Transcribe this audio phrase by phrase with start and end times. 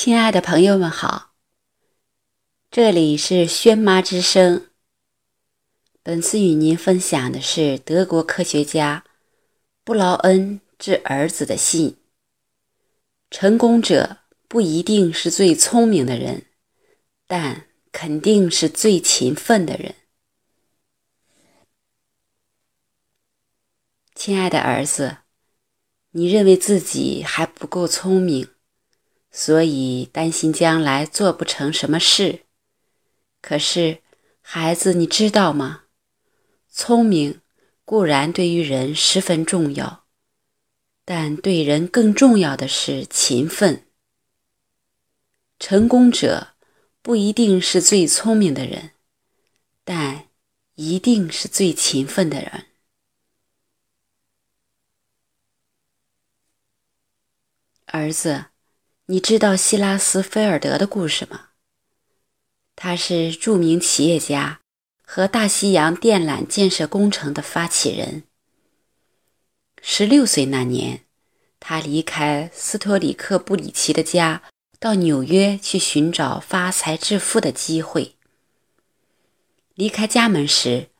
[0.00, 1.34] 亲爱的朋友们好，
[2.70, 4.70] 这里是轩妈之声。
[6.04, 9.02] 本次与您分享的是德国科学家
[9.82, 11.96] 布劳恩致儿子的信。
[13.28, 16.46] 成功者不一定是最聪明的人，
[17.26, 19.96] 但肯定是最勤奋的人。
[24.14, 25.16] 亲爱的儿子，
[26.12, 28.48] 你认为自己还不够聪明？
[29.40, 32.40] 所以担心将来做不成什么事。
[33.40, 34.02] 可是，
[34.40, 35.84] 孩子，你知道吗？
[36.68, 37.40] 聪明
[37.84, 40.04] 固然对于人十分重要，
[41.04, 43.86] 但对人更重要的是勤奋。
[45.60, 46.54] 成功者
[47.00, 48.90] 不一定是最聪明的人，
[49.84, 50.30] 但
[50.74, 52.66] 一定是最勤奋的人。
[57.86, 58.46] 儿子。
[59.10, 61.46] 你知道希拉斯菲尔德的故事吗？
[62.76, 64.60] 他是著名企业家
[65.02, 68.24] 和大西洋电缆建设工程的发起人。
[69.80, 71.04] 十六岁那年，
[71.58, 74.42] 他离开斯托里克布里奇的家，
[74.78, 78.14] 到纽约去寻找发财致富的机会。
[79.74, 80.90] 离开家门时，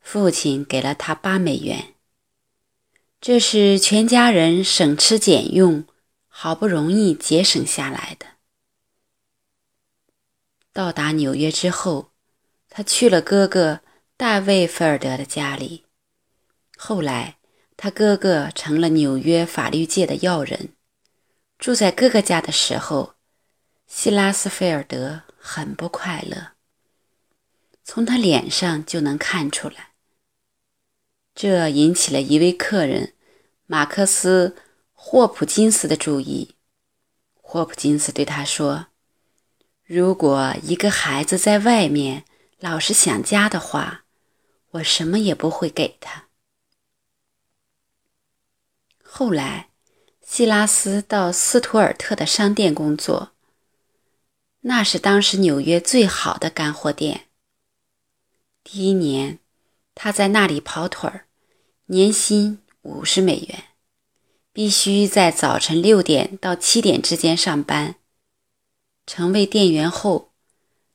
[0.00, 1.92] 父亲给了他八美元，
[3.20, 5.84] 这是全家人省吃俭用。
[6.40, 8.24] 好不容易节省下来的。
[10.72, 12.12] 到达纽约之后，
[12.68, 13.80] 他去了哥哥
[14.16, 15.84] 大卫·菲尔德的家里。
[16.76, 17.38] 后来，
[17.76, 20.74] 他哥哥成了纽约法律界的要人。
[21.58, 23.16] 住在哥哥家的时候，
[23.88, 26.52] 希拉斯菲尔德很不快乐，
[27.82, 29.90] 从他脸上就能看出来。
[31.34, 33.14] 这引起了一位客人
[33.66, 34.54] 马克思。
[35.10, 36.54] 霍普金斯的注意。
[37.32, 38.88] 霍普金斯对他说
[39.82, 42.26] ：“如果一个孩子在外面
[42.58, 44.04] 老是想家的话，
[44.72, 46.28] 我什么也不会给他。”
[49.02, 49.70] 后来，
[50.20, 53.32] 希拉斯到斯图尔特的商店工作，
[54.60, 57.28] 那是当时纽约最好的干货店。
[58.62, 59.38] 第一年，
[59.94, 61.26] 他在那里跑腿儿，
[61.86, 63.64] 年薪五十美元。
[64.58, 67.94] 必须在早晨六点到七点之间上班。
[69.06, 70.32] 成为店员后，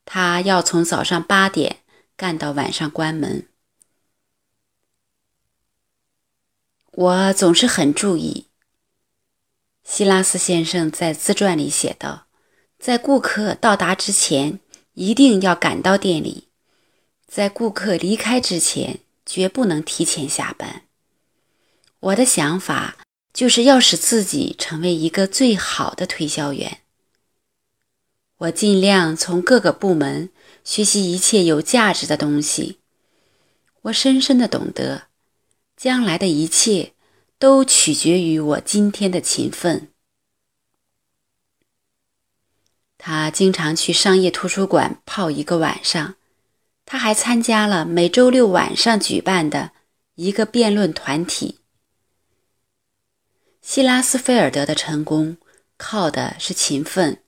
[0.03, 1.77] 他要从早上八点
[2.17, 3.47] 干到晚上关门。
[6.91, 8.47] 我总是很注意。
[9.85, 12.27] 希拉斯先生在自传里写道
[12.77, 14.59] ：“在顾客到达之前，
[14.95, 16.49] 一定要赶到店里；
[17.27, 20.81] 在顾客离开之前，绝不能提前下班。”
[22.01, 22.97] 我的想法。
[23.33, 26.81] 就是要使自己成为一个最好的推销员。
[28.37, 30.29] 我尽量从各个部门
[30.63, 32.79] 学习一切有价值的东西。
[33.83, 35.07] 我深深的懂得，
[35.75, 36.93] 将来的一切
[37.39, 39.89] 都取决于我今天的勤奋。
[42.97, 46.15] 他经常去商业图书馆泡一个晚上。
[46.85, 49.71] 他还参加了每周六晚上举办的
[50.15, 51.59] 一个辩论团体。
[53.63, 55.37] 希拉斯菲尔德的成功
[55.77, 57.23] 靠的是勤奋，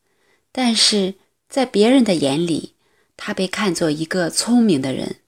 [0.51, 1.15] 但是
[1.47, 2.75] 在别人的眼里，
[3.15, 5.21] 他被看作一个聪明的人。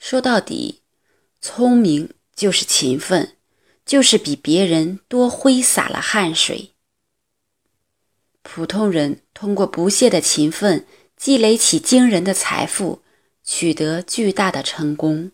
[0.00, 0.82] 说到底，
[1.40, 3.36] 聪明就是勤奋，
[3.86, 6.72] 就是比别人多挥洒了汗水。
[8.42, 10.84] 普通人通过不懈的勤奋，
[11.16, 13.02] 积累起惊人的财富，
[13.44, 15.30] 取得巨大的成功，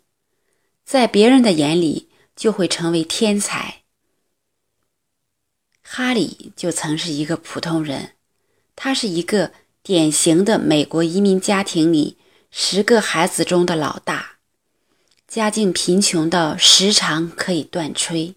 [0.84, 3.83] 在别人的眼里就会成为天才。
[5.96, 8.14] 哈里就曾是一个普通人，
[8.74, 12.18] 他是一个典型的美国移民家庭里
[12.50, 14.38] 十个孩子中的老大，
[15.28, 18.34] 家境贫穷到时常可以断炊。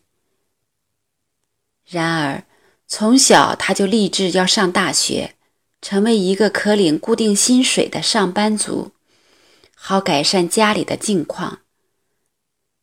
[1.88, 2.46] 然而，
[2.88, 5.34] 从小他就立志要上大学，
[5.82, 8.92] 成为一个可领固定薪水的上班族，
[9.74, 11.62] 好改善家里的境况。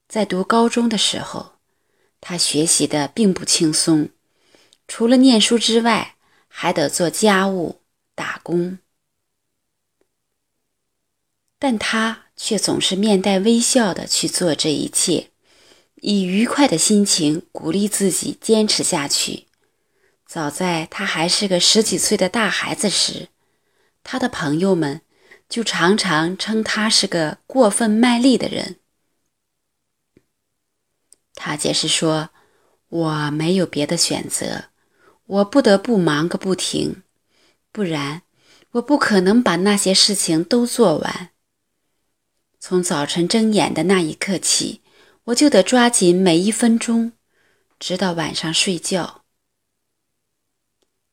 [0.09, 1.53] 在读高中的时候，
[2.21, 4.09] 他学习的并不轻松。
[4.87, 6.17] 除了念书之外，
[6.49, 7.81] 还得做家务、
[8.15, 8.79] 打工，
[11.59, 15.31] 但他却总是面带微笑的去做这一切，
[15.97, 19.47] 以愉快的心情鼓励自己坚持下去。
[20.27, 23.29] 早在他还是个十几岁的大孩子时，
[24.03, 25.01] 他的朋友们
[25.49, 28.77] 就常常称他是个过分卖力的人。
[31.35, 32.31] 他解释说
[32.89, 34.67] ：“我没有别的选择。”
[35.27, 37.03] 我不得不忙个不停，
[37.73, 38.23] 不然
[38.73, 41.31] 我不可能把那些事情都做完。
[42.61, 44.83] 从早晨睁眼的那一刻起，
[45.25, 47.13] 我就得抓紧每一分钟，
[47.79, 49.23] 直到晚上睡觉。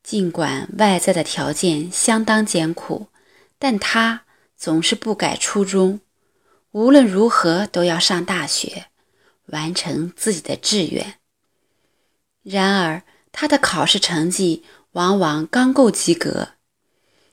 [0.04, 3.08] 尽管外在的条件相当艰苦，
[3.60, 4.26] 但他
[4.58, 6.02] 总是不改初衷，
[6.72, 8.88] 无论如何都要上大学，
[9.48, 11.20] 完成自己的志愿。
[12.44, 16.50] 然而，他的考试成绩往往刚够及格，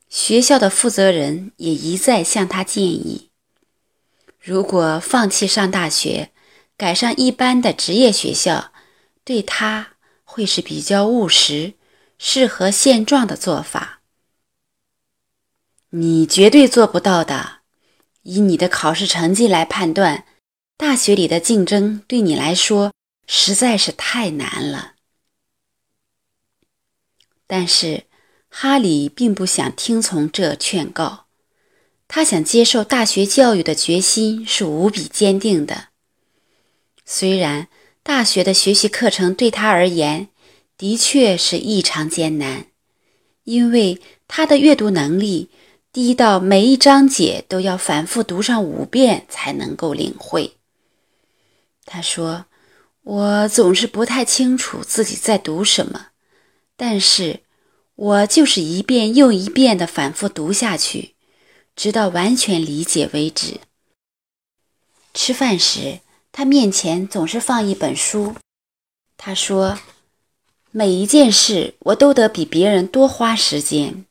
[0.08, 3.30] 学校的负责人也一再向他建议。
[4.40, 6.30] 如果放弃上大学，
[6.76, 8.72] 改上一般的职业学校，
[9.24, 11.74] 对他会是比较务实、
[12.18, 14.00] 适合现状的做法。
[15.90, 17.58] 你绝对做不到的。
[18.22, 20.26] 以你的考试成绩来判断，
[20.76, 22.92] 大学里的竞争对你来说
[23.26, 24.96] 实在是太难了。
[27.48, 28.04] 但是，
[28.48, 31.24] 哈里并不想听从这劝告。
[32.06, 35.88] 他想接受大学教育的决心是无比坚定的。
[37.04, 37.68] 虽然
[38.02, 40.28] 大学的学习课程对他而言
[40.76, 42.66] 的确是异常艰难，
[43.44, 45.50] 因为他的阅读能力
[45.90, 50.54] 低到每一章节都要反复读上五遍才能够领会。
[51.84, 52.44] 他说
[53.04, 56.07] ：“我总是不太清楚自己在读什么，
[56.78, 57.40] 但是
[57.96, 61.16] 我就是一遍又一遍的反复读下去。”
[61.76, 63.60] 直到完全理解为止。
[65.14, 66.00] 吃饭时，
[66.32, 68.34] 他面前总是放一本书。
[69.16, 69.78] 他说
[70.72, 74.04] ：“每一件事我都得比别人多花时间，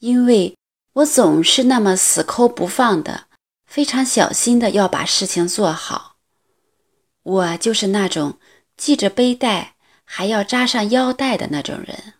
[0.00, 0.54] 因为
[0.92, 3.28] 我总是那么死抠不放的，
[3.64, 6.16] 非常小心的要把事情做好。
[7.22, 8.38] 我就是那种
[8.76, 9.76] 系着背带
[10.10, 12.14] 还要扎上腰带的那种人。”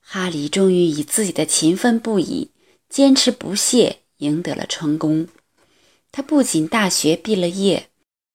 [0.00, 2.52] 哈里终于以自己的勤奋不已。
[2.88, 5.28] 坚持不懈，赢得了成功。
[6.10, 7.90] 他不仅大学毕了业，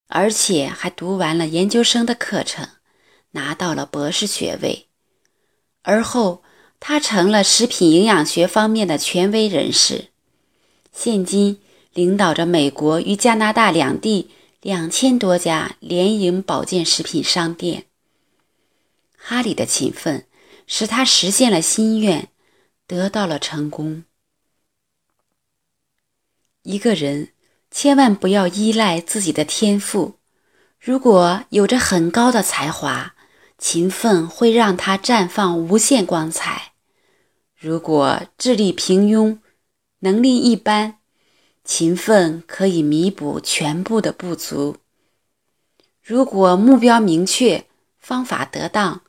[0.06, 2.68] 而且还读完了研究生的课程，
[3.31, 4.86] 拿到了博士学位。
[5.81, 6.44] 而后，
[6.80, 10.10] 他成了食品营养学方面的权威人士，
[10.92, 11.60] 现今
[11.92, 14.30] 领导着美国与加拿大两地
[14.63, 17.88] 两千多家联营保健食品商店。
[19.18, 20.25] 哈里的勤奋
[20.65, 22.30] 使他实现了心愿，
[22.88, 24.06] 得到了成功。
[26.62, 27.33] 一个人
[27.71, 30.15] 千万不要依赖自己的天赋。
[30.80, 33.15] 如果有着很高的才华，
[33.57, 36.71] 勤奋会让他绽放无限光彩；
[37.57, 39.39] 如果智力平庸，
[40.00, 41.00] 能力一般，
[41.63, 44.77] 勤奋可以弥补全部的不足。
[46.01, 47.65] 如果目标明确，
[48.00, 49.01] 方法得当，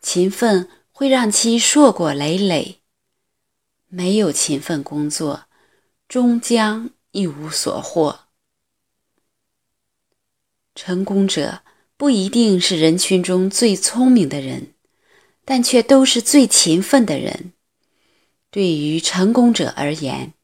[0.00, 2.80] 勤奋会让其硕果累累。
[3.88, 5.46] 没有勤奋工作。
[6.06, 8.20] 终将一无所获。
[10.74, 11.62] 成功者
[11.96, 14.74] 不一定是人群中最聪明的人，
[15.44, 17.52] 但却都是最勤奋的人。
[18.50, 20.34] 对于成功者而言，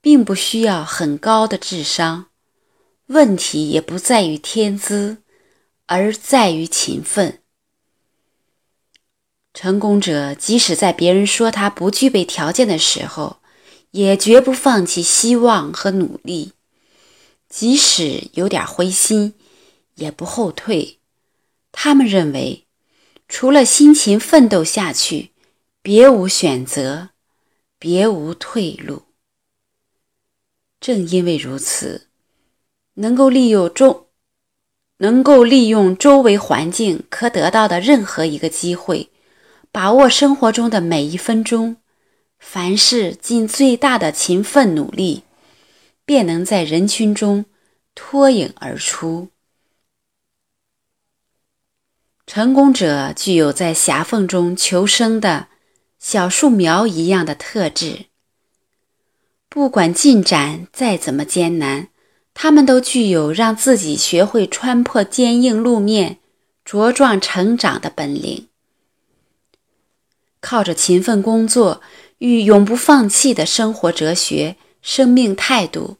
[0.00, 2.26] 并不需要很高的智商，
[3.06, 5.18] 问题也不在于天资，
[5.86, 7.40] 而在于勤奋。
[9.52, 13.38] 成功者即使在别人说他不具备条件的时候，
[13.90, 16.52] 也绝不放弃希望和努力，
[17.48, 19.34] 即使有点灰心，
[19.96, 20.98] 也不后退。
[21.72, 22.66] 他们认为，
[23.28, 25.32] 除了辛勤奋斗下去，
[25.82, 27.10] 别无选择，
[27.80, 29.07] 别无退路。
[30.80, 32.08] 正因为如此，
[32.94, 34.08] 能够利用周，
[34.98, 39.10] 能够利用周围环境可得到的任何一个机会，
[39.70, 41.76] 把握生活中的每一分钟。
[42.38, 45.24] 凡事尽最大的勤奋努力，
[46.04, 47.44] 便能在人群中
[47.96, 49.30] 脱颖而出。
[52.26, 55.48] 成功者具有在狭缝中求生的
[55.98, 58.07] 小树苗一样的特质。
[59.48, 61.88] 不管进展再怎么艰难，
[62.34, 66.18] 他们都具有让自己学会穿破坚硬路面、
[66.64, 68.48] 茁壮成长的本领。
[70.40, 71.80] 靠着勤奋工作。
[72.18, 75.98] 与永不放弃的生活哲学、生命态度，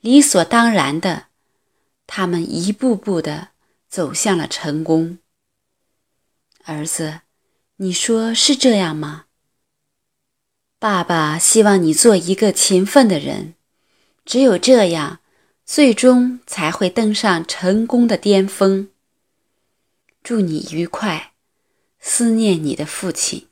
[0.00, 1.26] 理所当然的，
[2.06, 3.48] 他们一步步的
[3.86, 5.18] 走向了成功。
[6.64, 7.20] 儿子，
[7.76, 9.26] 你说是这样吗？
[10.82, 13.54] 爸爸希望你做一个勤奋的人，
[14.24, 15.20] 只有这样，
[15.64, 18.88] 最终才会登上成功的巅峰。
[20.24, 21.34] 祝你愉快，
[22.00, 23.46] 思念你的父亲。